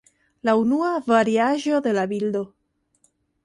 [0.47, 2.45] La unua variaĵo de la bildo.